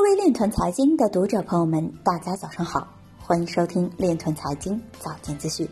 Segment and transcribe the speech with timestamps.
[0.00, 5.68] 各位链团财经的读者朋友们，大家早上好，欢迎收听链团财经早间资讯。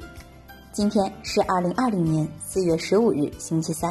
[0.70, 3.91] 今天是二零二零年四月十五日，星期三，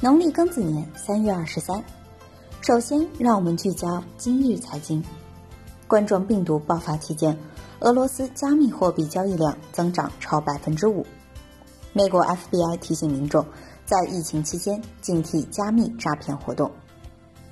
[0.00, 1.84] 农历庚子年三月二十三。
[2.62, 5.04] 首先，让我们聚焦今日财经。
[5.86, 7.36] 冠状病毒爆发期间，
[7.80, 11.04] 俄罗斯加密货币交易量增长超百分之五。
[11.92, 13.44] 美国 FBI 提醒民众，
[13.84, 16.70] 在疫情期间警惕加密诈骗活动。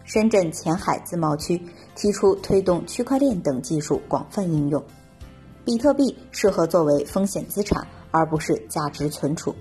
[0.07, 1.61] 深圳前海自贸区
[1.97, 4.81] 提出推动区块链等技术广泛应用，
[5.65, 9.53] 比特币适合作为风险资产，而不是价值存储。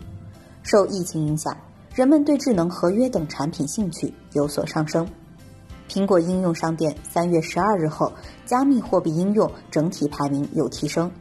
[0.61, 1.57] 受疫情影响，
[1.95, 5.07] 人们对智能合约等产品兴趣有所上升。
[5.89, 8.13] 苹果应用商店三月十二日后，
[8.45, 11.12] 加密货币应用整体排名有提升。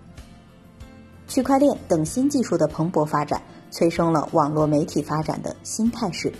[1.26, 6.30] 区块链等新技术的蓬勃发展，催生了网络媒体发展的新态势。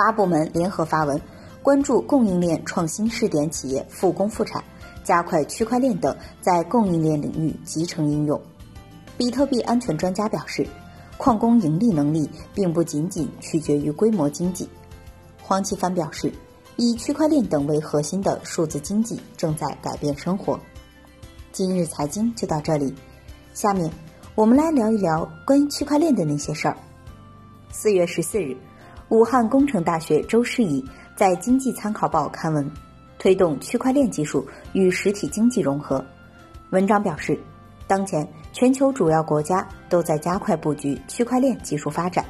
[0.00, 1.20] 八部门联合发文，
[1.62, 4.64] 关注供应链创新试点企业复工复产，
[5.04, 8.40] 加快区块链等在供应链领域集成应用。
[9.18, 10.66] 比特币安全专家表示，
[11.18, 14.66] 矿工盈利能力并不仅仅取决于规模经济。
[15.42, 16.32] 黄奇帆表示，
[16.76, 20.58] 以区块链等为核心的数字经济正在改变生活。
[21.52, 22.94] 今日财经就到这里，
[23.52, 23.90] 下面
[24.34, 26.76] 我们来聊一聊关于区块链的那些事儿。
[27.70, 28.56] 四月十四日。
[29.10, 30.84] 武汉工程大学周诗怡
[31.16, 32.70] 在《经济参考报》刊文，
[33.18, 36.04] 推动区块链技术与实体经济融合。
[36.70, 37.36] 文章表示，
[37.88, 42.24] 当前全球主要国家都在加快布局区块链技术发展，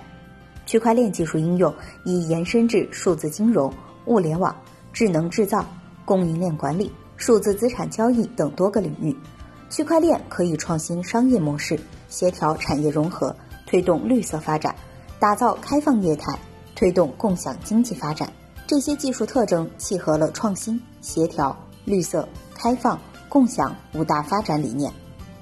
[0.65, 1.73] 区块链技术应用
[2.07, 3.71] 已延伸至数字金融、
[4.07, 4.57] 物联网、
[4.91, 5.63] 智能制造、
[6.07, 9.15] 供应链管理、数字资产交易等多个领域。
[9.69, 13.37] 区块链可以创新商业模式，协调产业融合，
[13.67, 14.75] 推动绿色发展，
[15.19, 16.39] 打造开放业态。
[16.75, 18.33] 推动共享经济发展，
[18.67, 24.93] 这些技术特征契合了创新、协调、绿色、开放、共享五大发展理念，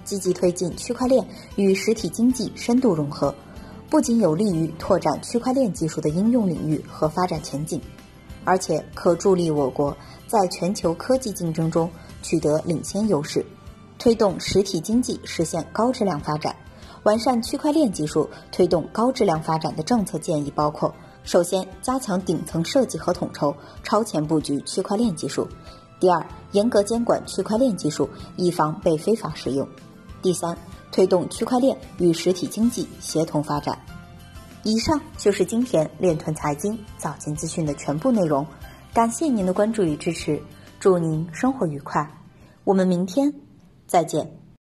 [0.04, 1.24] 积极推进区块链
[1.56, 3.34] 与实体经济深度融合，
[3.88, 7.80] 不仅有利于拓展区块链技术的应用领域和发展前景，
[8.44, 11.88] 而且可助力我国在全球科技竞争中
[12.22, 13.44] 取得领先优势，
[13.98, 16.56] 推动实体经济实现高质量发展。
[17.04, 20.92] 完善区块链技术推动高质量发展的政策建议包括。
[21.28, 25.47] 首先，加强顶层设计和统筹，超前布局区块链技术；
[26.00, 29.66] 第二，严格监管区块链技术，以防被非法使用；
[30.22, 30.56] 第三，
[30.91, 33.78] 推动区块链与实体经济协同发展。
[34.62, 38.47] 以上就是今天链团财经早间资讯的全部内容，
[38.95, 40.43] 感谢您的关注与支持，
[40.81, 42.10] 祝您生活愉快，
[42.65, 43.31] 我们明天
[43.87, 44.47] 再见。